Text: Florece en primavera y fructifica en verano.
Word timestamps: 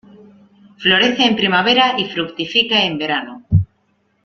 Florece 0.79 1.25
en 1.25 1.35
primavera 1.35 1.93
y 1.95 2.05
fructifica 2.05 2.81
en 2.85 2.97
verano. 2.97 3.43